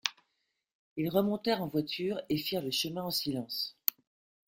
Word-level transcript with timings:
Ils 0.97 1.09
remontèrent 1.11 1.61
en 1.61 1.67
voiture 1.67 2.19
et 2.27 2.37
firent 2.39 2.63
le 2.63 2.71
chemin 2.71 3.03
en 3.03 3.11
silence. 3.11 3.77